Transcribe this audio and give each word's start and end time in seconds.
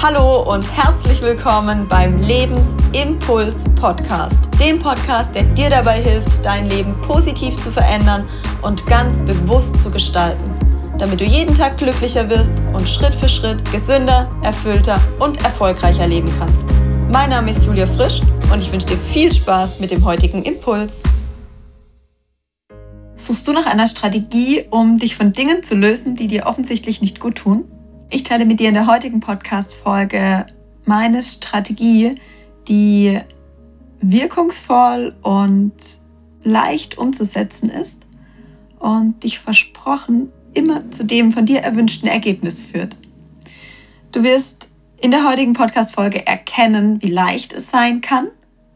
Hallo 0.00 0.48
und 0.54 0.62
herzlich 0.76 1.20
willkommen 1.22 1.88
beim 1.88 2.20
Lebensimpuls 2.20 3.64
Podcast, 3.74 4.38
dem 4.60 4.78
Podcast, 4.78 5.34
der 5.34 5.42
dir 5.42 5.70
dabei 5.70 6.00
hilft, 6.00 6.44
dein 6.44 6.70
Leben 6.70 6.94
positiv 7.02 7.60
zu 7.64 7.72
verändern 7.72 8.28
und 8.62 8.86
ganz 8.86 9.18
bewusst 9.26 9.74
zu 9.82 9.90
gestalten, 9.90 10.54
damit 10.98 11.20
du 11.20 11.24
jeden 11.24 11.52
Tag 11.52 11.78
glücklicher 11.78 12.30
wirst 12.30 12.52
und 12.72 12.88
Schritt 12.88 13.12
für 13.16 13.28
Schritt 13.28 13.58
gesünder, 13.72 14.30
erfüllter 14.44 15.00
und 15.18 15.42
erfolgreicher 15.42 16.06
leben 16.06 16.32
kannst. 16.38 16.64
Mein 17.10 17.30
Name 17.30 17.50
ist 17.50 17.66
Julia 17.66 17.88
Frisch 17.88 18.20
und 18.52 18.60
ich 18.60 18.70
wünsche 18.70 18.86
dir 18.86 18.98
viel 18.98 19.32
Spaß 19.32 19.80
mit 19.80 19.90
dem 19.90 20.04
heutigen 20.04 20.44
Impuls. 20.44 21.02
Suchst 23.16 23.48
du 23.48 23.52
nach 23.52 23.66
einer 23.66 23.88
Strategie, 23.88 24.64
um 24.70 24.98
dich 24.98 25.16
von 25.16 25.32
Dingen 25.32 25.64
zu 25.64 25.74
lösen, 25.74 26.14
die 26.14 26.28
dir 26.28 26.46
offensichtlich 26.46 27.00
nicht 27.00 27.18
gut 27.18 27.34
tun? 27.34 27.64
Ich 28.10 28.22
teile 28.22 28.46
mit 28.46 28.58
dir 28.58 28.68
in 28.68 28.74
der 28.74 28.86
heutigen 28.86 29.20
Podcast-Folge 29.20 30.46
meine 30.86 31.22
Strategie, 31.22 32.14
die 32.66 33.18
wirkungsvoll 34.00 35.14
und 35.20 35.74
leicht 36.42 36.96
umzusetzen 36.96 37.68
ist 37.68 38.06
und 38.78 39.22
dich 39.24 39.40
versprochen 39.40 40.32
immer 40.54 40.90
zu 40.90 41.04
dem 41.04 41.32
von 41.32 41.44
dir 41.44 41.60
erwünschten 41.60 42.08
Ergebnis 42.08 42.62
führt. 42.62 42.96
Du 44.10 44.22
wirst 44.22 44.70
in 45.02 45.10
der 45.10 45.28
heutigen 45.28 45.52
Podcast-Folge 45.52 46.26
erkennen, 46.26 47.02
wie 47.02 47.10
leicht 47.10 47.52
es 47.52 47.70
sein 47.70 48.00
kann, 48.00 48.28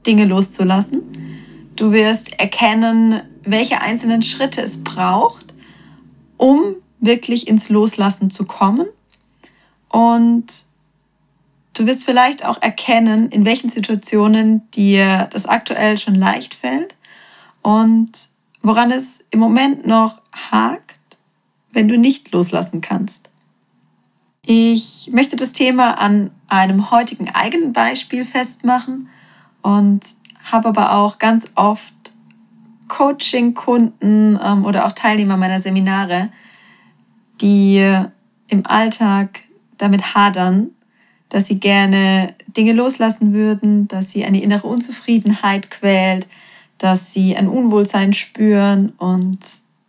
Dinge 0.07 0.27
loszulassen. 0.27 1.01
Du 1.75 1.93
wirst 1.93 2.39
erkennen, 2.39 3.23
welche 3.45 3.81
einzelnen 3.81 4.21
Schritte 4.21 4.61
es 4.61 4.85
braucht, 4.85 5.55
um 6.37 6.61
wirklich 7.01 7.49
ins 7.49 7.71
Loslassen 7.71 8.29
zu 8.29 8.45
kommen 8.45 8.87
und 9.93 10.65
du 11.75 11.87
wirst 11.87 12.05
vielleicht 12.05 12.45
auch 12.45 12.61
erkennen, 12.61 13.29
in 13.29 13.45
welchen 13.45 13.71
Situationen 13.71 14.69
dir 14.73 15.29
das 15.31 15.47
aktuell 15.47 15.99
schon 15.99 16.17
leicht 16.17 16.55
fällt 16.55 16.97
und 17.63 18.29
woran 18.63 18.91
es 18.91 19.25
im 19.31 19.39
Moment 19.39 19.87
noch 19.87 20.21
hakt, 20.33 21.19
wenn 21.73 21.89
du 21.89 21.97
nicht 21.97 22.33
loslassen 22.33 22.81
kannst. 22.81 23.29
Ich 24.45 25.11
möchte 25.13 25.37
das 25.37 25.53
Thema 25.53 25.99
an 26.01 26.31
einem 26.49 26.91
heutigen 26.91 27.29
eigenen 27.33 27.73
Beispiel 27.73 28.25
festmachen 28.25 29.09
und 29.63 30.01
habe 30.51 30.69
aber 30.69 30.95
auch 30.95 31.19
ganz 31.19 31.53
oft 31.55 31.95
Coaching-Kunden 32.89 34.39
ähm, 34.43 34.65
oder 34.65 34.87
auch 34.87 34.93
Teilnehmer 34.93 35.37
meiner 35.37 35.61
Seminare, 35.61 36.31
die 37.41 37.79
im 38.49 38.67
Alltag 38.67 39.42
damit 39.83 40.15
hadern, 40.15 40.71
dass 41.29 41.47
sie 41.47 41.59
gerne 41.59 42.35
Dinge 42.47 42.73
loslassen 42.73 43.33
würden, 43.33 43.89
dass 43.89 44.11
sie 44.11 44.25
eine 44.25 44.43
innere 44.43 44.67
Unzufriedenheit 44.67 45.71
quält, 45.71 46.27
dass 46.79 47.13
sie 47.13 47.37
ein 47.37 47.49
Unwohlsein 47.49 48.13
spüren 48.13 48.91
und 48.99 49.39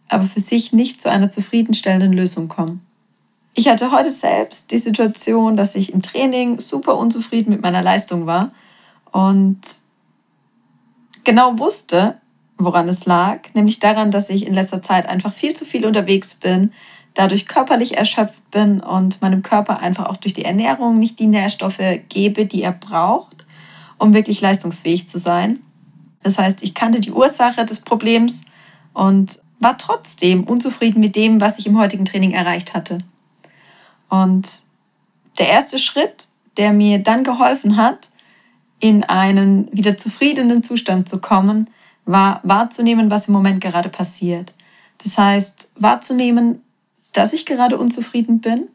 aber 0.10 0.26
für 0.26 0.40
sich 0.40 0.74
nicht 0.74 1.02
zu 1.02 1.10
einer 1.10 1.30
zufriedenstellenden 1.30 2.14
Lösung 2.14 2.48
kommen. 2.48 2.86
Ich 3.56 3.68
hatte 3.68 3.92
heute 3.92 4.10
selbst 4.10 4.72
die 4.72 4.78
Situation, 4.78 5.56
dass 5.56 5.76
ich 5.76 5.94
im 5.94 6.02
Training 6.02 6.60
super 6.60 6.98
unzufrieden 6.98 7.52
mit 7.52 7.62
meiner 7.62 7.82
Leistung 7.82 8.26
war 8.26 8.52
und 9.12 9.60
genau 11.24 11.60
wusste, 11.60 12.20
woran 12.58 12.88
es 12.88 13.06
lag, 13.06 13.42
nämlich 13.54 13.80
daran, 13.80 14.12
dass 14.12 14.30
ich 14.30 14.48
in 14.48 14.54
letzter 14.54 14.82
Zeit 14.82 15.08
einfach 15.08 15.34
viel 15.34 15.54
zu 15.54 15.66
viel 15.66 15.86
unterwegs 15.86 16.36
bin, 16.36 16.72
dadurch 17.14 17.46
körperlich 17.46 17.98
erschöpft 17.98 18.50
bin 18.52 18.80
und 18.80 19.22
meinem 19.22 19.44
Körper 19.44 19.80
einfach 19.80 20.08
auch 20.08 20.18
durch 20.18 20.34
die 20.34 20.46
Ernährung 20.46 21.00
nicht 21.00 21.20
die 21.20 21.28
Nährstoffe 21.28 21.82
gebe, 22.10 22.46
die 22.46 22.64
er 22.64 22.72
braucht, 22.72 23.46
um 23.98 24.14
wirklich 24.14 24.42
leistungsfähig 24.42 25.08
zu 25.08 25.20
sein. 25.20 25.60
Das 26.24 26.38
heißt, 26.38 26.64
ich 26.64 26.74
kannte 26.74 27.00
die 27.00 27.12
Ursache 27.12 27.66
des 27.66 27.82
Problems 27.82 28.42
und 28.94 29.40
war 29.60 29.78
trotzdem 29.78 30.44
unzufrieden 30.44 31.00
mit 31.00 31.16
dem, 31.16 31.40
was 31.40 31.60
ich 31.60 31.68
im 31.68 31.78
heutigen 31.78 32.06
Training 32.06 32.32
erreicht 32.32 32.74
hatte. 32.74 33.00
Und 34.10 34.48
der 35.38 35.50
erste 35.50 35.80
Schritt, 35.80 36.28
der 36.58 36.74
mir 36.74 37.00
dann 37.00 37.24
geholfen 37.24 37.78
hat, 37.78 38.10
in 38.80 39.04
einen 39.04 39.70
wieder 39.72 39.98
zufriedenen 39.98 40.64
Zustand 40.64 41.08
zu 41.08 41.20
kommen, 41.22 41.70
war 42.06 42.42
wahrzunehmen, 42.44 43.10
was 43.10 43.28
im 43.28 43.34
Moment 43.34 43.62
gerade 43.62 43.90
passiert. 43.90 44.54
Das 45.04 45.18
heißt, 45.18 45.72
wahrzunehmen, 45.76 46.62
dass 47.14 47.34
ich 47.34 47.46
gerade 47.46 47.78
unzufrieden 47.78 48.42
bin, 48.42 48.68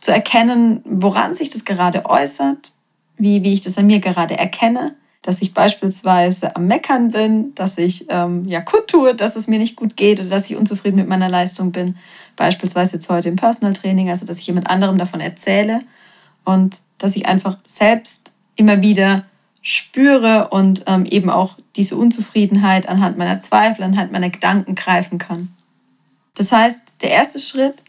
zu 0.00 0.12
erkennen, 0.12 0.80
woran 0.84 1.34
sich 1.34 1.50
das 1.50 1.64
gerade 1.64 2.06
äußert, 2.06 2.72
wie, 3.18 3.42
wie 3.42 3.52
ich 3.52 3.60
das 3.60 3.78
an 3.78 3.86
mir 3.86 4.00
gerade 4.00 4.38
erkenne, 4.38 4.94
dass 5.22 5.42
ich 5.42 5.52
beispielsweise 5.52 6.54
am 6.54 6.66
Meckern 6.68 7.08
bin, 7.08 7.54
dass 7.54 7.78
ich 7.78 8.06
ähm, 8.08 8.44
ja 8.44 8.60
kundtue, 8.60 9.14
dass 9.14 9.34
es 9.34 9.48
mir 9.48 9.58
nicht 9.58 9.76
gut 9.76 9.96
geht 9.96 10.20
oder 10.20 10.28
dass 10.28 10.48
ich 10.48 10.56
unzufrieden 10.56 10.96
mit 10.96 11.08
meiner 11.08 11.28
Leistung 11.28 11.72
bin. 11.72 11.96
Beispielsweise 12.36 12.94
jetzt 12.94 13.08
heute 13.08 13.28
im 13.28 13.36
Personal 13.36 13.72
Training, 13.72 14.08
also 14.08 14.24
dass 14.24 14.38
ich 14.38 14.46
jemand 14.46 14.70
anderem 14.70 14.98
davon 14.98 15.20
erzähle 15.20 15.80
und 16.44 16.80
dass 16.98 17.16
ich 17.16 17.26
einfach 17.26 17.58
selbst 17.66 18.32
immer 18.54 18.82
wieder 18.82 19.24
spüre 19.62 20.48
und 20.50 20.84
ähm, 20.86 21.04
eben 21.06 21.28
auch 21.28 21.56
diese 21.74 21.96
Unzufriedenheit 21.96 22.88
anhand 22.88 23.18
meiner 23.18 23.40
Zweifel, 23.40 23.82
anhand 23.82 24.12
meiner 24.12 24.30
Gedanken 24.30 24.76
greifen 24.76 25.18
kann. 25.18 25.55
Das 26.36 26.52
heißt, 26.52 26.80
der 27.02 27.10
erste 27.10 27.40
Schritt 27.40 27.82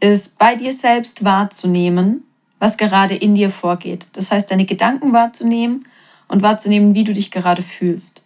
ist, 0.00 0.38
bei 0.38 0.56
dir 0.56 0.74
selbst 0.74 1.24
wahrzunehmen, 1.24 2.24
was 2.58 2.76
gerade 2.76 3.14
in 3.14 3.34
dir 3.34 3.50
vorgeht. 3.50 4.06
Das 4.12 4.30
heißt, 4.30 4.50
deine 4.50 4.66
Gedanken 4.66 5.12
wahrzunehmen 5.12 5.86
und 6.28 6.42
wahrzunehmen, 6.42 6.94
wie 6.94 7.04
du 7.04 7.12
dich 7.12 7.30
gerade 7.30 7.62
fühlst. 7.62 8.22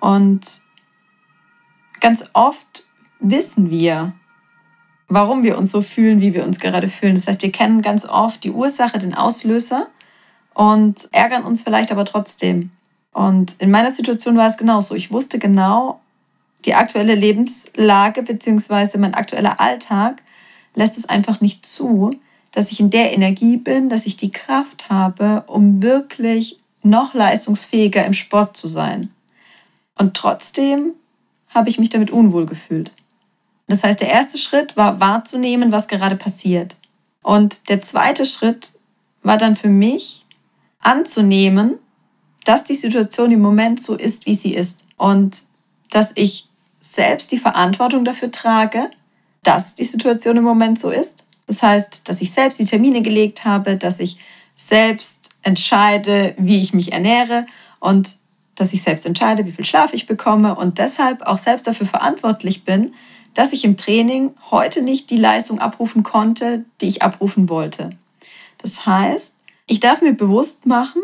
Und 0.00 0.40
ganz 2.00 2.30
oft 2.32 2.84
wissen 3.20 3.70
wir, 3.70 4.12
warum 5.08 5.42
wir 5.42 5.58
uns 5.58 5.72
so 5.72 5.82
fühlen, 5.82 6.20
wie 6.20 6.34
wir 6.34 6.44
uns 6.44 6.58
gerade 6.58 6.88
fühlen. 6.88 7.14
Das 7.14 7.26
heißt, 7.26 7.42
wir 7.42 7.52
kennen 7.52 7.82
ganz 7.82 8.06
oft 8.06 8.42
die 8.44 8.50
Ursache, 8.50 8.98
den 8.98 9.14
Auslöser 9.14 9.88
und 10.54 11.08
ärgern 11.12 11.44
uns 11.44 11.62
vielleicht 11.62 11.92
aber 11.92 12.04
trotzdem. 12.04 12.70
Und 13.12 13.56
in 13.58 13.70
meiner 13.70 13.92
Situation 13.92 14.36
war 14.36 14.48
es 14.48 14.56
genauso. 14.56 14.94
Ich 14.94 15.10
wusste 15.10 15.38
genau, 15.38 16.00
die 16.64 16.74
aktuelle 16.74 17.14
Lebenslage 17.14 18.22
bzw. 18.22 18.98
mein 18.98 19.14
aktueller 19.14 19.60
Alltag 19.60 20.22
lässt 20.74 20.98
es 20.98 21.08
einfach 21.08 21.40
nicht 21.40 21.66
zu, 21.66 22.14
dass 22.52 22.70
ich 22.72 22.80
in 22.80 22.90
der 22.90 23.12
Energie 23.12 23.56
bin, 23.56 23.88
dass 23.88 24.06
ich 24.06 24.16
die 24.16 24.32
Kraft 24.32 24.88
habe, 24.90 25.44
um 25.46 25.82
wirklich 25.82 26.58
noch 26.82 27.14
leistungsfähiger 27.14 28.04
im 28.04 28.12
Sport 28.12 28.56
zu 28.56 28.66
sein. 28.66 29.10
Und 29.96 30.16
trotzdem 30.16 30.94
habe 31.48 31.68
ich 31.68 31.78
mich 31.78 31.90
damit 31.90 32.10
unwohl 32.10 32.46
gefühlt. 32.46 32.90
Das 33.66 33.84
heißt, 33.84 34.00
der 34.00 34.08
erste 34.08 34.38
Schritt 34.38 34.76
war 34.76 34.98
wahrzunehmen, 35.00 35.72
was 35.72 35.88
gerade 35.88 36.16
passiert. 36.16 36.76
Und 37.22 37.68
der 37.68 37.82
zweite 37.82 38.26
Schritt 38.26 38.72
war 39.22 39.36
dann 39.36 39.56
für 39.56 39.68
mich 39.68 40.24
anzunehmen, 40.80 41.78
dass 42.44 42.64
die 42.64 42.74
Situation 42.74 43.30
im 43.30 43.40
Moment 43.40 43.80
so 43.80 43.94
ist, 43.94 44.26
wie 44.26 44.34
sie 44.34 44.54
ist. 44.54 44.84
Und 44.96 45.42
dass 45.90 46.12
ich 46.14 46.48
selbst 46.80 47.32
die 47.32 47.38
Verantwortung 47.38 48.04
dafür 48.04 48.30
trage, 48.30 48.90
dass 49.42 49.74
die 49.74 49.84
Situation 49.84 50.36
im 50.36 50.44
Moment 50.44 50.78
so 50.78 50.90
ist. 50.90 51.26
Das 51.46 51.62
heißt, 51.62 52.08
dass 52.08 52.20
ich 52.20 52.32
selbst 52.32 52.58
die 52.58 52.64
Termine 52.64 53.02
gelegt 53.02 53.44
habe, 53.44 53.76
dass 53.76 54.00
ich 54.00 54.18
selbst 54.56 55.30
entscheide, 55.42 56.34
wie 56.38 56.60
ich 56.60 56.72
mich 56.72 56.92
ernähre 56.92 57.46
und 57.78 58.16
dass 58.54 58.72
ich 58.72 58.82
selbst 58.82 59.06
entscheide, 59.06 59.46
wie 59.46 59.52
viel 59.52 59.64
Schlaf 59.64 59.94
ich 59.94 60.06
bekomme 60.06 60.54
und 60.54 60.78
deshalb 60.78 61.22
auch 61.22 61.38
selbst 61.38 61.66
dafür 61.66 61.86
verantwortlich 61.86 62.64
bin, 62.64 62.92
dass 63.34 63.52
ich 63.52 63.64
im 63.64 63.76
Training 63.76 64.34
heute 64.50 64.82
nicht 64.82 65.08
die 65.10 65.16
Leistung 65.16 65.60
abrufen 65.60 66.02
konnte, 66.02 66.64
die 66.80 66.88
ich 66.88 67.02
abrufen 67.02 67.48
wollte. 67.48 67.90
Das 68.58 68.84
heißt, 68.84 69.36
ich 69.66 69.80
darf 69.80 70.02
mir 70.02 70.12
bewusst 70.12 70.66
machen, 70.66 71.00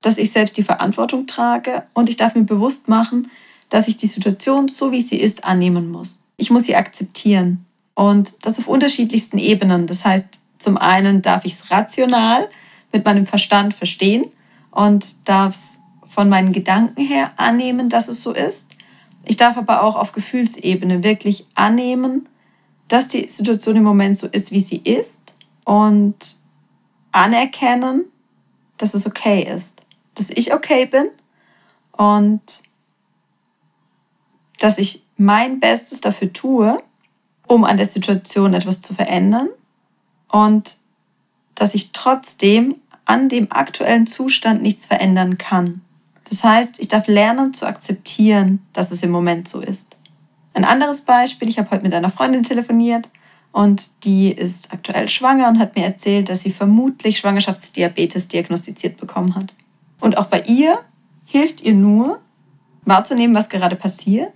dass 0.00 0.18
ich 0.18 0.32
selbst 0.32 0.56
die 0.56 0.62
Verantwortung 0.62 1.26
trage 1.26 1.84
und 1.94 2.08
ich 2.08 2.16
darf 2.16 2.34
mir 2.34 2.44
bewusst 2.44 2.88
machen, 2.88 3.30
dass 3.68 3.88
ich 3.88 3.96
die 3.96 4.06
Situation 4.06 4.68
so 4.68 4.92
wie 4.92 5.00
sie 5.00 5.16
ist 5.16 5.44
annehmen 5.44 5.90
muss. 5.90 6.20
Ich 6.36 6.50
muss 6.50 6.64
sie 6.64 6.76
akzeptieren. 6.76 7.64
Und 7.94 8.32
das 8.42 8.58
auf 8.58 8.68
unterschiedlichsten 8.68 9.38
Ebenen. 9.38 9.86
Das 9.86 10.04
heißt, 10.04 10.26
zum 10.58 10.76
einen 10.76 11.22
darf 11.22 11.44
ich 11.44 11.54
es 11.54 11.70
rational 11.70 12.48
mit 12.92 13.04
meinem 13.04 13.26
Verstand 13.26 13.74
verstehen 13.74 14.26
und 14.70 15.28
darf 15.28 15.54
es 15.54 15.80
von 16.06 16.28
meinen 16.28 16.52
Gedanken 16.52 17.02
her 17.02 17.32
annehmen, 17.36 17.88
dass 17.88 18.08
es 18.08 18.22
so 18.22 18.32
ist. 18.32 18.68
Ich 19.24 19.36
darf 19.36 19.56
aber 19.56 19.82
auch 19.82 19.96
auf 19.96 20.12
Gefühlsebene 20.12 21.02
wirklich 21.02 21.46
annehmen, 21.54 22.28
dass 22.88 23.08
die 23.08 23.28
Situation 23.28 23.76
im 23.76 23.82
Moment 23.82 24.16
so 24.16 24.26
ist, 24.26 24.52
wie 24.52 24.60
sie 24.60 24.78
ist 24.78 25.34
und 25.64 26.36
anerkennen, 27.12 28.04
dass 28.76 28.94
es 28.94 29.06
okay 29.06 29.42
ist, 29.42 29.80
dass 30.14 30.30
ich 30.30 30.54
okay 30.54 30.86
bin 30.86 31.08
und 31.92 32.62
dass 34.66 34.78
ich 34.78 35.04
mein 35.16 35.60
Bestes 35.60 36.00
dafür 36.00 36.32
tue, 36.32 36.82
um 37.46 37.62
an 37.62 37.76
der 37.76 37.86
Situation 37.86 38.52
etwas 38.52 38.80
zu 38.80 38.94
verändern 38.94 39.48
und 40.28 40.78
dass 41.54 41.72
ich 41.76 41.92
trotzdem 41.92 42.74
an 43.04 43.28
dem 43.28 43.46
aktuellen 43.52 44.08
Zustand 44.08 44.62
nichts 44.62 44.84
verändern 44.84 45.38
kann. 45.38 45.82
Das 46.28 46.42
heißt, 46.42 46.80
ich 46.80 46.88
darf 46.88 47.06
lernen 47.06 47.54
zu 47.54 47.64
akzeptieren, 47.64 48.58
dass 48.72 48.90
es 48.90 49.04
im 49.04 49.12
Moment 49.12 49.46
so 49.46 49.60
ist. 49.60 49.96
Ein 50.52 50.64
anderes 50.64 51.02
Beispiel, 51.02 51.48
ich 51.48 51.60
habe 51.60 51.70
heute 51.70 51.84
mit 51.84 51.94
einer 51.94 52.10
Freundin 52.10 52.42
telefoniert 52.42 53.08
und 53.52 53.88
die 54.02 54.32
ist 54.32 54.72
aktuell 54.72 55.08
schwanger 55.08 55.46
und 55.46 55.60
hat 55.60 55.76
mir 55.76 55.84
erzählt, 55.84 56.28
dass 56.28 56.40
sie 56.40 56.50
vermutlich 56.50 57.18
Schwangerschaftsdiabetes 57.18 58.26
diagnostiziert 58.26 58.96
bekommen 58.96 59.36
hat. 59.36 59.54
Und 60.00 60.18
auch 60.18 60.26
bei 60.26 60.40
ihr 60.40 60.80
hilft 61.24 61.60
ihr 61.60 61.74
nur, 61.74 62.20
wahrzunehmen, 62.84 63.36
was 63.36 63.48
gerade 63.48 63.76
passiert. 63.76 64.32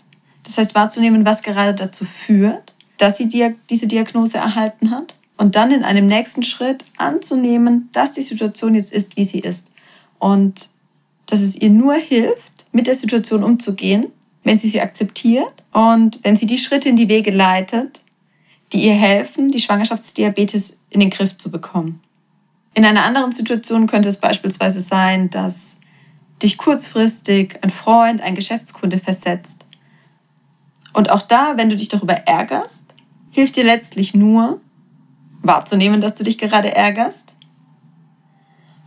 Das 0.51 0.59
heißt, 0.59 0.75
wahrzunehmen, 0.75 1.25
was 1.25 1.43
gerade 1.43 1.75
dazu 1.75 2.05
führt, 2.05 2.75
dass 2.99 3.17
sie 3.17 3.29
diese 3.29 3.87
Diagnose 3.87 4.39
erhalten 4.39 4.91
hat. 4.91 5.15
Und 5.37 5.55
dann 5.55 5.71
in 5.71 5.85
einem 5.85 6.09
nächsten 6.09 6.43
Schritt 6.43 6.85
anzunehmen, 6.99 7.89
dass 7.93 8.13
die 8.13 8.23
Situation 8.23 8.75
jetzt 8.75 8.93
ist, 8.93 9.17
wie 9.17 9.25
sie 9.25 9.39
ist. 9.39 9.73
Und 10.19 10.69
dass 11.27 11.41
es 11.41 11.55
ihr 11.57 11.71
nur 11.71 11.95
hilft, 11.95 12.53
mit 12.73 12.89
der 12.89 12.97
Situation 12.97 13.45
umzugehen, 13.45 14.09
wenn 14.43 14.59
sie 14.59 14.69
sie 14.69 14.81
akzeptiert 14.81 15.53
und 15.73 16.19
wenn 16.25 16.37
sie 16.37 16.47
die 16.47 16.59
Schritte 16.59 16.89
in 16.89 16.97
die 16.97 17.09
Wege 17.09 17.31
leitet, 17.31 18.03
die 18.73 18.85
ihr 18.85 18.95
helfen, 18.95 19.53
die 19.53 19.61
Schwangerschaftsdiabetes 19.61 20.81
in 20.91 20.99
den 20.99 21.11
Griff 21.11 21.37
zu 21.37 21.51
bekommen. 21.51 22.01
In 22.75 22.85
einer 22.85 23.05
anderen 23.05 23.33
Situation 23.33 23.87
könnte 23.87 24.09
es 24.09 24.19
beispielsweise 24.19 24.81
sein, 24.81 25.31
dass 25.31 25.81
dich 26.43 26.59
kurzfristig 26.59 27.59
ein 27.63 27.71
Freund, 27.71 28.21
ein 28.21 28.35
Geschäftskunde 28.35 28.99
versetzt. 28.99 29.65
Und 30.93 31.11
auch 31.11 31.23
da, 31.23 31.57
wenn 31.57 31.71
du 31.71 31.77
dich 31.77 31.89
darüber 31.89 32.15
ärgerst, 32.15 32.93
hilft 33.31 33.57
dir 33.57 33.65
letztlich 33.65 34.15
nur, 34.15 34.61
wahrzunehmen, 35.43 36.01
dass 36.01 36.15
du 36.15 36.25
dich 36.25 36.39
gerade 36.39 36.75
ärgerst, 36.75 37.35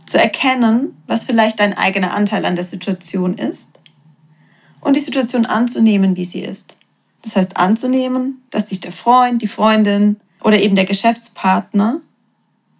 zu 0.06 0.18
erkennen, 0.18 0.96
was 1.06 1.24
vielleicht 1.24 1.60
dein 1.60 1.76
eigener 1.76 2.14
Anteil 2.14 2.44
an 2.44 2.56
der 2.56 2.64
Situation 2.64 3.34
ist 3.34 3.78
und 4.80 4.96
die 4.96 5.00
Situation 5.00 5.46
anzunehmen, 5.46 6.16
wie 6.16 6.24
sie 6.24 6.40
ist. 6.40 6.76
Das 7.22 7.36
heißt 7.36 7.56
anzunehmen, 7.56 8.42
dass 8.50 8.68
sich 8.68 8.80
der 8.80 8.92
Freund, 8.92 9.40
die 9.40 9.48
Freundin 9.48 10.20
oder 10.42 10.60
eben 10.60 10.76
der 10.76 10.84
Geschäftspartner 10.84 12.02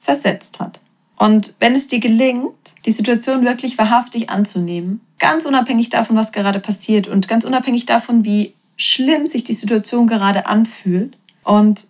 versetzt 0.01 0.61
hat. 0.61 0.81
Und 1.17 1.55
wenn 1.61 1.75
es 1.75 1.89
dir 1.89 2.01
gelingt, 2.01 2.53
die 2.85 2.93
Situation 2.93 3.45
wirklich 3.45 3.79
wahrhaftig 3.79 4.29
anzunehmen, 4.29 5.01
ganz 5.19 5.47
unabhängig 5.47 5.89
davon, 5.89 6.17
was 6.17 6.33
gerade 6.33 6.61
passiert 6.61 7.09
und 7.09 7.27
ganz 7.27 7.45
unabhängig 7.45 7.87
davon, 7.87 8.25
wie 8.25 8.53
schlimm 8.77 9.27
sich 9.27 9.45
die 9.45 9.55
Situation 9.55 10.07
gerade 10.07 10.47
anfühlt 10.47 11.17
und 11.43 11.87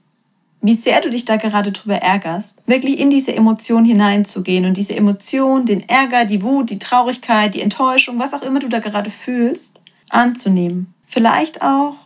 wie 0.60 0.75
sehr 0.75 1.02
du 1.02 1.10
dich 1.10 1.26
da 1.26 1.36
gerade 1.36 1.72
drüber 1.72 1.96
ärgerst, 1.96 2.62
wirklich 2.66 2.98
in 2.98 3.10
diese 3.10 3.34
Emotion 3.34 3.84
hineinzugehen 3.84 4.64
und 4.64 4.78
diese 4.78 4.96
Emotion, 4.96 5.66
den 5.66 5.86
Ärger, 5.86 6.25
die 6.25 6.42
Wut, 6.42 6.70
die 6.70 6.78
Traurigkeit, 6.78 7.54
die 7.54 7.60
Enttäuschung, 7.60 8.19
was 8.19 8.32
auch 8.32 8.40
immer 8.40 8.60
du 8.60 8.69
da 8.69 8.78
gerade 8.78 9.10
fühlst, 9.10 9.81
anzunehmen. 10.08 10.94
Vielleicht 11.06 11.60
auch 11.60 11.96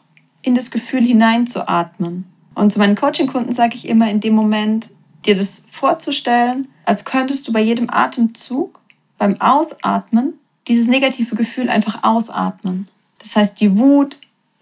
in 0.42 0.56
das 0.56 0.72
Gefühl 0.72 1.04
hineinzuatmen. 1.04 2.24
Und 2.56 2.72
zu 2.72 2.80
meinen 2.80 2.96
Coaching-Kunden 2.96 3.52
sage 3.52 3.76
ich 3.76 3.88
immer 3.88 4.10
in 4.10 4.18
dem 4.18 4.34
Moment, 4.34 4.90
dir 5.24 5.36
das 5.36 5.66
vorzustellen, 5.70 6.66
als 6.84 7.04
könntest 7.04 7.46
du 7.46 7.52
bei 7.52 7.60
jedem 7.60 7.88
Atemzug, 7.90 8.80
beim 9.18 9.40
Ausatmen, 9.40 10.34
dieses 10.66 10.88
negative 10.88 11.36
Gefühl 11.36 11.68
einfach 11.68 12.02
ausatmen. 12.02 12.88
Das 13.20 13.36
heißt, 13.36 13.60
die 13.60 13.78
Wut, 13.78 14.16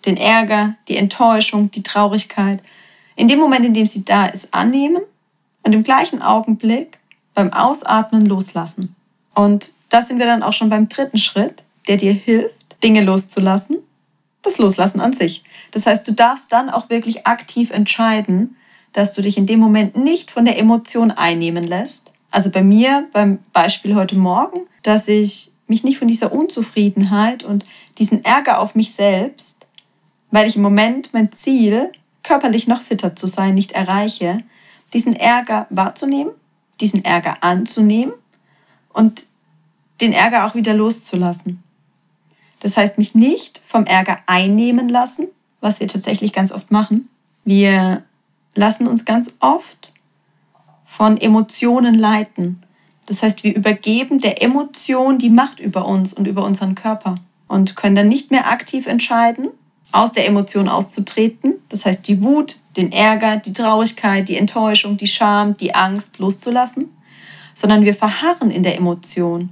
den 0.06 0.16
Ärger, 0.16 0.74
die 0.88 0.96
Enttäuschung, 0.96 1.70
die 1.70 1.82
Traurigkeit, 1.82 2.60
in 3.16 3.28
dem 3.28 3.38
Moment, 3.38 3.64
in 3.64 3.74
dem 3.74 3.86
sie 3.86 4.04
da 4.04 4.26
ist, 4.26 4.54
annehmen 4.54 5.02
und 5.62 5.72
im 5.72 5.82
gleichen 5.82 6.22
Augenblick 6.22 6.98
beim 7.34 7.52
Ausatmen 7.52 8.26
loslassen. 8.26 8.94
Und 9.34 9.70
da 9.88 10.02
sind 10.02 10.18
wir 10.18 10.26
dann 10.26 10.42
auch 10.42 10.52
schon 10.52 10.70
beim 10.70 10.88
dritten 10.88 11.18
Schritt, 11.18 11.62
der 11.88 11.96
dir 11.96 12.12
hilft, 12.12 12.82
Dinge 12.82 13.02
loszulassen. 13.02 13.78
Das 14.42 14.58
Loslassen 14.58 15.00
an 15.00 15.12
sich. 15.12 15.42
Das 15.72 15.86
heißt, 15.86 16.06
du 16.06 16.12
darfst 16.12 16.52
dann 16.52 16.70
auch 16.70 16.88
wirklich 16.88 17.26
aktiv 17.26 17.70
entscheiden, 17.70 18.56
dass 18.92 19.12
du 19.12 19.22
dich 19.22 19.36
in 19.36 19.46
dem 19.46 19.58
Moment 19.58 19.96
nicht 19.96 20.30
von 20.30 20.44
der 20.44 20.58
Emotion 20.58 21.10
einnehmen 21.10 21.64
lässt. 21.64 22.12
Also 22.30 22.50
bei 22.50 22.62
mir, 22.62 23.08
beim 23.12 23.38
Beispiel 23.52 23.94
heute 23.94 24.16
Morgen, 24.16 24.60
dass 24.82 25.08
ich 25.08 25.50
mich 25.66 25.84
nicht 25.84 25.98
von 25.98 26.08
dieser 26.08 26.32
Unzufriedenheit 26.32 27.42
und 27.42 27.64
diesen 27.98 28.24
Ärger 28.24 28.60
auf 28.60 28.74
mich 28.74 28.92
selbst, 28.92 29.55
weil 30.36 30.48
ich 30.48 30.56
im 30.56 30.62
Moment 30.62 31.14
mein 31.14 31.32
Ziel 31.32 31.90
körperlich 32.22 32.68
noch 32.68 32.82
fitter 32.82 33.16
zu 33.16 33.26
sein, 33.26 33.54
nicht 33.54 33.72
erreiche, 33.72 34.40
diesen 34.92 35.16
Ärger 35.16 35.66
wahrzunehmen, 35.70 36.30
diesen 36.78 37.06
Ärger 37.06 37.38
anzunehmen 37.42 38.12
und 38.92 39.22
den 40.02 40.12
Ärger 40.12 40.44
auch 40.44 40.54
wieder 40.54 40.74
loszulassen. 40.74 41.62
Das 42.60 42.76
heißt, 42.76 42.98
mich 42.98 43.14
nicht 43.14 43.62
vom 43.66 43.86
Ärger 43.86 44.18
einnehmen 44.26 44.90
lassen, 44.90 45.28
was 45.62 45.80
wir 45.80 45.88
tatsächlich 45.88 46.34
ganz 46.34 46.52
oft 46.52 46.70
machen. 46.70 47.08
Wir 47.46 48.02
lassen 48.54 48.86
uns 48.86 49.06
ganz 49.06 49.38
oft 49.40 49.90
von 50.84 51.16
Emotionen 51.16 51.94
leiten. 51.94 52.62
Das 53.06 53.22
heißt, 53.22 53.42
wir 53.42 53.56
übergeben 53.56 54.20
der 54.20 54.42
Emotion 54.42 55.16
die 55.16 55.30
Macht 55.30 55.60
über 55.60 55.86
uns 55.86 56.12
und 56.12 56.28
über 56.28 56.44
unseren 56.44 56.74
Körper 56.74 57.14
und 57.48 57.74
können 57.74 57.96
dann 57.96 58.10
nicht 58.10 58.30
mehr 58.30 58.50
aktiv 58.50 58.86
entscheiden, 58.86 59.48
aus 59.92 60.12
der 60.12 60.26
Emotion 60.26 60.68
auszutreten. 60.68 61.54
Das 61.68 61.86
heißt, 61.86 62.06
die 62.08 62.22
Wut, 62.22 62.56
den 62.76 62.92
Ärger, 62.92 63.36
die 63.36 63.52
Traurigkeit, 63.52 64.28
die 64.28 64.36
Enttäuschung, 64.36 64.96
die 64.96 65.06
Scham, 65.06 65.56
die 65.56 65.74
Angst 65.74 66.18
loszulassen, 66.18 66.90
sondern 67.54 67.84
wir 67.84 67.94
verharren 67.94 68.50
in 68.50 68.62
der 68.62 68.76
Emotion 68.76 69.50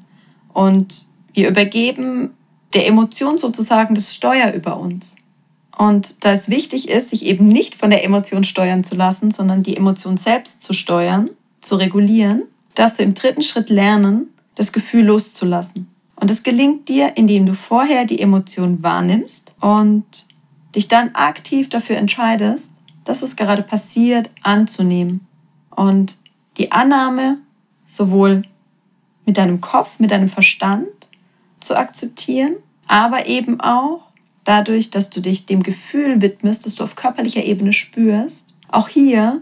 und 0.53 1.07
wir 1.33 1.49
übergeben 1.49 2.35
der 2.75 2.87
Emotion 2.87 3.39
sozusagen 3.39 3.95
das 3.95 4.15
Steuer 4.15 4.53
über 4.53 4.79
uns. 4.79 5.17
Und 5.77 6.25
da 6.25 6.33
es 6.33 6.49
wichtig 6.49 6.89
ist, 6.89 7.11
sich 7.11 7.25
eben 7.25 7.49
nicht 7.49 7.75
von 7.75 7.91
der 7.91 8.05
Emotion 8.05 8.45
steuern 8.45 8.85
zu 8.85 8.95
lassen, 8.95 9.31
sondern 9.31 9.63
die 9.63 9.77
Emotion 9.77 10.17
selbst 10.17 10.63
zu 10.63 10.73
steuern, 10.73 11.31
zu 11.61 11.77
regulieren, 11.77 12.45
darfst 12.75 12.99
du 12.99 13.03
im 13.03 13.15
dritten 13.15 13.43
Schritt 13.43 13.71
lernen, 13.71 14.29
das 14.55 14.73
Gefühl 14.73 15.05
loszulassen. 15.07 15.89
Und 16.17 16.31
es 16.31 16.43
gelingt 16.43 16.89
dir, 16.89 17.17
indem 17.17 17.47
du 17.47 17.55
vorher 17.55 18.05
die 18.05 18.21
Emotion 18.21 18.83
wahrnimmst 18.83 19.55
und 19.61 20.05
dich 20.75 20.89
dann 20.89 21.15
aktiv 21.15 21.69
dafür 21.69 21.97
entscheidest, 21.97 22.81
das, 23.05 23.23
was 23.23 23.37
gerade 23.37 23.63
passiert, 23.63 24.31
anzunehmen. 24.43 25.27
Und 25.71 26.17
die 26.57 26.73
Annahme 26.73 27.39
sowohl 27.87 28.43
mit 29.27 29.39
deinem 29.39 29.61
Kopf, 29.61 29.99
mit 29.99 30.11
deinem 30.11 30.29
Verstand 30.29 30.89
zu 31.61 31.77
akzeptieren, 31.77 32.57
aber 32.87 33.27
eben 33.27 33.61
auch 33.61 34.03
dadurch, 34.45 34.91
dass 34.91 35.11
du 35.11 35.21
dich 35.21 35.47
dem 35.47 35.63
Gefühl 35.63 36.21
widmest, 36.21 36.67
dass 36.67 36.75
du 36.75 36.85
auf 36.85 36.97
körperlicher 36.97 37.45
Ebene 37.45 37.73
spürst, 37.73 38.55
auch 38.69 38.89
hier 38.89 39.41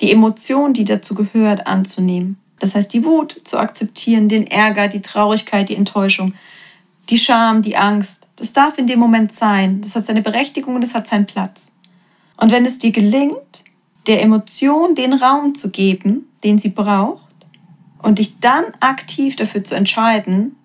die 0.00 0.12
Emotion, 0.12 0.72
die 0.72 0.84
dazu 0.84 1.14
gehört, 1.14 1.66
anzunehmen. 1.66 2.38
Das 2.60 2.74
heißt, 2.74 2.92
die 2.92 3.04
Wut 3.04 3.36
zu 3.44 3.58
akzeptieren, 3.58 4.28
den 4.28 4.46
Ärger, 4.46 4.86
die 4.86 5.02
Traurigkeit, 5.02 5.68
die 5.68 5.76
Enttäuschung, 5.76 6.34
die 7.08 7.18
Scham, 7.18 7.62
die 7.62 7.76
Angst. 7.76 8.28
Das 8.36 8.52
darf 8.52 8.78
in 8.78 8.86
dem 8.86 9.00
Moment 9.00 9.32
sein. 9.32 9.80
Das 9.80 9.96
hat 9.96 10.06
seine 10.06 10.22
Berechtigung 10.22 10.76
und 10.76 10.82
das 10.82 10.94
hat 10.94 11.08
seinen 11.08 11.26
Platz. 11.26 11.72
Und 12.36 12.52
wenn 12.52 12.64
es 12.64 12.78
dir 12.78 12.92
gelingt, 12.92 13.64
der 14.06 14.22
Emotion 14.22 14.94
den 14.94 15.14
Raum 15.14 15.54
zu 15.54 15.70
geben, 15.70 16.28
den 16.44 16.58
sie 16.58 16.68
braucht, 16.68 17.24
und 18.02 18.18
dich 18.18 18.40
dann 18.40 18.64
aktiv 18.80 19.36
dafür 19.36 19.62
zu 19.62 19.74
entscheiden, 19.74 20.56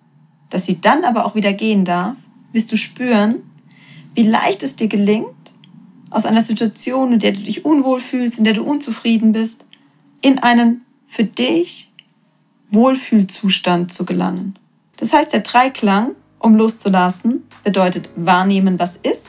dass 0.48 0.64
sie 0.64 0.80
dann 0.80 1.04
aber 1.04 1.26
auch 1.26 1.34
wieder 1.34 1.52
gehen 1.52 1.84
darf, 1.84 2.16
wirst 2.52 2.72
du 2.72 2.76
spüren, 2.76 3.42
wie 4.14 4.22
leicht 4.22 4.62
es 4.62 4.76
dir 4.76 4.88
gelingt, 4.88 5.26
aus 6.10 6.24
einer 6.24 6.40
Situation, 6.42 7.12
in 7.12 7.18
der 7.18 7.32
du 7.32 7.40
dich 7.40 7.66
unwohl 7.66 8.00
fühlst, 8.00 8.38
in 8.38 8.44
der 8.44 8.54
du 8.54 8.62
unzufrieden 8.62 9.32
bist, 9.32 9.66
in 10.22 10.38
einen 10.38 10.85
für 11.06 11.24
dich 11.24 11.92
Wohlfühlzustand 12.70 13.92
zu 13.92 14.04
gelangen. 14.04 14.58
Das 14.96 15.12
heißt, 15.12 15.32
der 15.32 15.40
Dreiklang, 15.40 16.14
um 16.38 16.56
loszulassen, 16.56 17.44
bedeutet 17.64 18.10
wahrnehmen, 18.16 18.78
was 18.78 18.96
ist, 18.96 19.28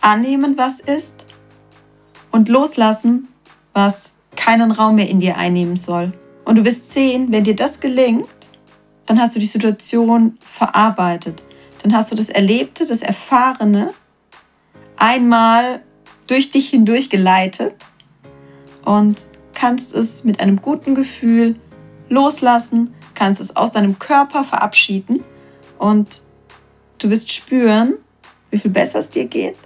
annehmen, 0.00 0.56
was 0.56 0.80
ist 0.80 1.24
und 2.30 2.48
loslassen, 2.48 3.28
was 3.72 4.14
keinen 4.36 4.70
Raum 4.70 4.96
mehr 4.96 5.08
in 5.08 5.20
dir 5.20 5.36
einnehmen 5.36 5.76
soll. 5.76 6.12
Und 6.44 6.56
du 6.56 6.64
wirst 6.64 6.92
sehen, 6.92 7.30
wenn 7.30 7.44
dir 7.44 7.56
das 7.56 7.80
gelingt, 7.80 8.26
dann 9.06 9.20
hast 9.20 9.36
du 9.36 9.40
die 9.40 9.46
Situation 9.46 10.38
verarbeitet 10.40 11.42
dann 11.82 11.94
hast 11.94 12.10
du 12.10 12.16
das 12.16 12.28
Erlebte, 12.28 12.86
das 12.86 13.02
Erfahrene 13.02 13.94
einmal 14.96 15.82
durch 16.26 16.50
dich 16.50 16.70
hindurch 16.70 17.08
geleitet 17.08 17.74
und 18.84 19.26
kannst 19.58 19.94
es 19.94 20.24
mit 20.24 20.40
einem 20.40 20.60
guten 20.60 20.94
Gefühl 20.94 21.56
loslassen, 22.08 22.94
kannst 23.14 23.40
es 23.40 23.56
aus 23.56 23.72
deinem 23.72 23.98
Körper 23.98 24.44
verabschieden 24.44 25.24
und 25.78 26.22
du 26.98 27.10
wirst 27.10 27.32
spüren, 27.32 27.94
wie 28.50 28.58
viel 28.58 28.70
besser 28.70 29.00
es 29.00 29.10
dir 29.10 29.26
geht, 29.26 29.56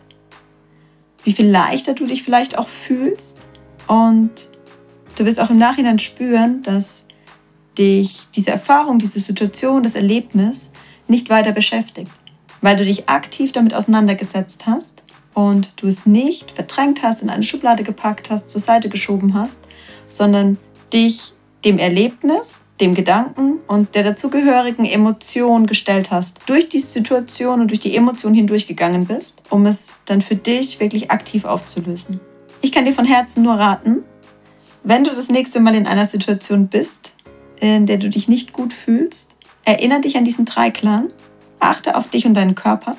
wie 1.24 1.32
viel 1.32 1.48
leichter 1.48 1.94
du 1.94 2.06
dich 2.06 2.22
vielleicht 2.22 2.58
auch 2.58 2.68
fühlst 2.68 3.38
und 3.86 4.50
Du 5.16 5.26
wirst 5.26 5.40
auch 5.40 5.50
im 5.50 5.58
Nachhinein 5.58 5.98
spüren, 5.98 6.62
dass 6.62 7.06
dich 7.76 8.28
diese 8.34 8.50
Erfahrung, 8.50 8.98
diese 8.98 9.20
Situation, 9.20 9.82
das 9.82 9.94
Erlebnis 9.94 10.72
nicht 11.06 11.28
weiter 11.28 11.52
beschäftigt, 11.52 12.10
weil 12.60 12.76
du 12.76 12.84
dich 12.84 13.08
aktiv 13.08 13.52
damit 13.52 13.74
auseinandergesetzt 13.74 14.66
hast 14.66 15.01
und 15.34 15.72
du 15.76 15.86
es 15.86 16.06
nicht 16.06 16.50
verdrängt 16.52 17.02
hast, 17.02 17.22
in 17.22 17.30
eine 17.30 17.42
Schublade 17.42 17.82
gepackt 17.82 18.30
hast, 18.30 18.50
zur 18.50 18.60
Seite 18.60 18.88
geschoben 18.88 19.34
hast, 19.34 19.60
sondern 20.08 20.58
dich 20.92 21.32
dem 21.64 21.78
Erlebnis, 21.78 22.62
dem 22.80 22.94
Gedanken 22.94 23.60
und 23.68 23.94
der 23.94 24.02
dazugehörigen 24.02 24.84
Emotion 24.84 25.66
gestellt 25.66 26.10
hast, 26.10 26.40
durch 26.46 26.68
die 26.68 26.80
Situation 26.80 27.60
und 27.60 27.68
durch 27.68 27.80
die 27.80 27.96
Emotion 27.96 28.34
hindurchgegangen 28.34 29.06
bist, 29.06 29.42
um 29.50 29.66
es 29.66 29.92
dann 30.04 30.20
für 30.20 30.36
dich 30.36 30.80
wirklich 30.80 31.10
aktiv 31.10 31.44
aufzulösen. 31.44 32.20
Ich 32.60 32.72
kann 32.72 32.84
dir 32.84 32.92
von 32.92 33.04
Herzen 33.04 33.42
nur 33.42 33.54
raten, 33.54 34.02
wenn 34.84 35.04
du 35.04 35.10
das 35.10 35.28
nächste 35.28 35.60
Mal 35.60 35.76
in 35.76 35.86
einer 35.86 36.08
Situation 36.08 36.66
bist, 36.66 37.14
in 37.60 37.86
der 37.86 37.98
du 37.98 38.10
dich 38.10 38.28
nicht 38.28 38.52
gut 38.52 38.72
fühlst, 38.72 39.36
erinnere 39.64 40.00
dich 40.00 40.16
an 40.16 40.24
diesen 40.24 40.44
Dreiklang, 40.44 41.12
achte 41.60 41.96
auf 41.96 42.08
dich 42.08 42.26
und 42.26 42.34
deinen 42.34 42.56
Körper, 42.56 42.96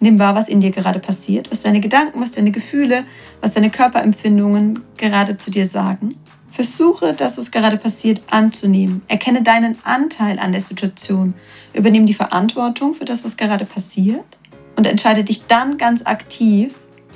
nimm 0.00 0.18
wahr, 0.18 0.34
was 0.34 0.48
in 0.48 0.60
dir 0.60 0.70
gerade 0.70 0.98
passiert, 0.98 1.50
was 1.50 1.60
deine 1.60 1.80
Gedanken, 1.80 2.20
was 2.20 2.32
deine 2.32 2.50
Gefühle, 2.50 3.04
was 3.40 3.52
deine 3.52 3.70
Körperempfindungen 3.70 4.82
gerade 4.96 5.38
zu 5.38 5.50
dir 5.50 5.66
sagen. 5.66 6.16
Versuche, 6.50 7.14
das, 7.14 7.38
was 7.38 7.50
gerade 7.52 7.76
passiert, 7.76 8.20
anzunehmen. 8.30 9.02
Erkenne 9.06 9.42
deinen 9.42 9.78
Anteil 9.84 10.38
an 10.38 10.52
der 10.52 10.60
Situation. 10.60 11.34
Übernimm 11.72 12.06
die 12.06 12.14
Verantwortung 12.14 12.94
für 12.94 13.04
das, 13.04 13.24
was 13.24 13.36
gerade 13.36 13.64
passiert 13.64 14.24
und 14.76 14.86
entscheide 14.86 15.22
dich 15.22 15.46
dann 15.46 15.78
ganz 15.78 16.04
aktiv. 16.04 16.74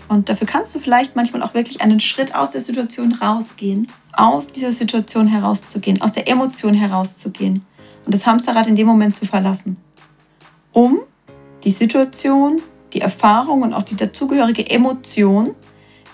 Und 0.09 0.29
dafür 0.29 0.47
kannst 0.47 0.75
du 0.75 0.79
vielleicht 0.79 1.17
manchmal 1.17 1.43
auch 1.43 1.55
wirklich 1.55 1.81
einen 1.81 1.99
Schritt 1.99 2.35
aus 2.35 2.53
der 2.53 2.61
Situation 2.61 3.13
rausgehen, 3.13 3.89
aus 4.13 4.49
dieser 4.49 4.71
Situation 4.71 5.27
herauszugehen, 5.27 6.01
aus 6.01 6.13
der 6.13 6.29
Emotion 6.29 6.75
herauszugehen 6.75 7.65
und 8.05 8.15
das 8.15 8.27
Hamsterrad 8.27 8.67
in 8.67 8.77
dem 8.77 8.87
Moment 8.87 9.17
zu 9.17 9.27
verlassen, 9.27 9.79
um 10.73 11.01
die 11.65 11.71
Situation, 11.71 12.61
die 12.95 13.01
Erfahrung 13.01 13.63
und 13.63 13.75
auch 13.75 13.83
die 13.83 13.97
dazugehörige 13.97 14.71
Emotion, 14.71 15.55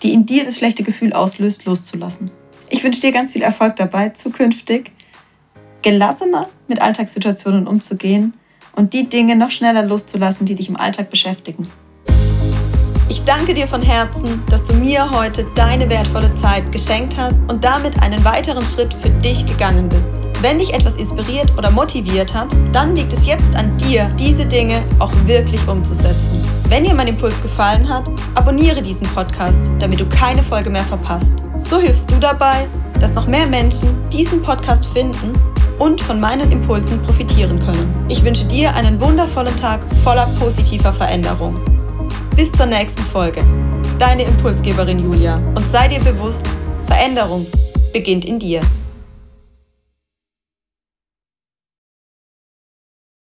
die 0.02 0.12
in 0.12 0.26
dir 0.26 0.44
das 0.44 0.56
schlechte 0.56 0.82
Gefühl 0.82 1.12
auslöst, 1.12 1.66
loszulassen. 1.66 2.30
Ich 2.70 2.82
wünsche 2.82 3.00
dir 3.00 3.12
ganz 3.12 3.32
viel 3.32 3.42
Erfolg 3.42 3.76
dabei, 3.76 4.08
zukünftig 4.10 4.92
gelassener 5.82 6.48
mit 6.68 6.80
Alltagssituationen 6.80 7.66
umzugehen 7.66 8.34
und 8.76 8.92
die 8.92 9.08
Dinge 9.08 9.36
noch 9.36 9.50
schneller 9.50 9.84
loszulassen, 9.84 10.46
die 10.46 10.54
dich 10.54 10.68
im 10.68 10.76
Alltag 10.76 11.10
beschäftigen. 11.10 11.68
Ich 13.08 13.24
danke 13.24 13.54
dir 13.54 13.66
von 13.66 13.82
Herzen, 13.82 14.40
dass 14.48 14.62
du 14.62 14.72
mir 14.72 15.10
heute 15.10 15.44
deine 15.56 15.90
wertvolle 15.90 16.32
Zeit 16.40 16.70
geschenkt 16.70 17.16
hast 17.16 17.42
und 17.48 17.64
damit 17.64 18.00
einen 18.00 18.24
weiteren 18.24 18.64
Schritt 18.64 18.94
für 19.02 19.10
dich 19.10 19.44
gegangen 19.46 19.88
bist. 19.88 20.10
Wenn 20.40 20.58
dich 20.58 20.72
etwas 20.72 20.96
inspiriert 20.96 21.52
oder 21.58 21.70
motiviert 21.70 22.32
hat, 22.32 22.48
dann 22.72 22.94
liegt 22.94 23.12
es 23.12 23.26
jetzt 23.26 23.54
an 23.56 23.76
dir, 23.78 24.04
diese 24.18 24.46
Dinge 24.46 24.82
auch 25.00 25.12
wirklich 25.26 25.66
umzusetzen. 25.66 26.59
Wenn 26.70 26.84
dir 26.84 26.94
mein 26.94 27.08
Impuls 27.08 27.34
gefallen 27.42 27.88
hat, 27.88 28.08
abonniere 28.36 28.80
diesen 28.80 29.04
Podcast, 29.08 29.58
damit 29.80 29.98
du 29.98 30.06
keine 30.06 30.40
Folge 30.40 30.70
mehr 30.70 30.84
verpasst. 30.84 31.32
So 31.68 31.80
hilfst 31.80 32.08
du 32.08 32.14
dabei, 32.20 32.68
dass 33.00 33.12
noch 33.12 33.26
mehr 33.26 33.48
Menschen 33.48 33.88
diesen 34.12 34.40
Podcast 34.40 34.86
finden 34.86 35.32
und 35.80 36.00
von 36.00 36.20
meinen 36.20 36.52
Impulsen 36.52 37.02
profitieren 37.02 37.58
können. 37.58 37.92
Ich 38.08 38.22
wünsche 38.22 38.44
dir 38.44 38.72
einen 38.72 39.00
wundervollen 39.00 39.56
Tag 39.56 39.80
voller 40.04 40.26
positiver 40.38 40.92
Veränderung. 40.92 41.58
Bis 42.36 42.52
zur 42.52 42.66
nächsten 42.66 43.02
Folge. 43.02 43.42
Deine 43.98 44.22
Impulsgeberin 44.22 45.00
Julia. 45.00 45.38
Und 45.56 45.64
sei 45.72 45.88
dir 45.88 45.98
bewusst, 45.98 46.44
Veränderung 46.86 47.48
beginnt 47.92 48.24
in 48.24 48.38
dir. 48.38 48.60